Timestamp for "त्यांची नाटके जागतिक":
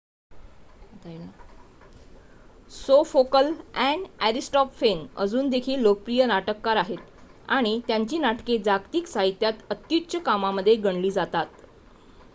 7.87-9.07